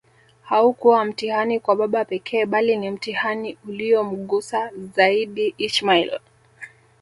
[0.43, 6.19] Haukua mtihani kwa baba pekee bali ni mtihani uliyomgusa zaidiIsmail